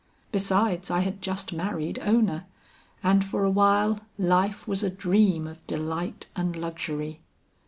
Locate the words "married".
1.53-1.99